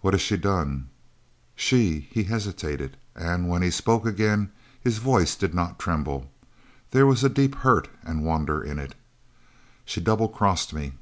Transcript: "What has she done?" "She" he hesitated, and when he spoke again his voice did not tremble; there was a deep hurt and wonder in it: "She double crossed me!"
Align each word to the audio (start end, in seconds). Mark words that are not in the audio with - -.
"What 0.00 0.12
has 0.12 0.20
she 0.20 0.36
done?" 0.36 0.88
"She" 1.54 2.00
he 2.10 2.24
hesitated, 2.24 2.96
and 3.14 3.48
when 3.48 3.62
he 3.62 3.70
spoke 3.70 4.04
again 4.04 4.50
his 4.80 4.98
voice 4.98 5.36
did 5.36 5.54
not 5.54 5.78
tremble; 5.78 6.28
there 6.90 7.06
was 7.06 7.22
a 7.22 7.28
deep 7.28 7.54
hurt 7.54 7.88
and 8.02 8.24
wonder 8.24 8.60
in 8.60 8.80
it: 8.80 8.96
"She 9.84 10.00
double 10.00 10.28
crossed 10.28 10.74
me!" 10.74 10.94